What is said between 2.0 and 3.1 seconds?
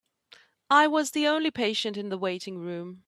the waiting room.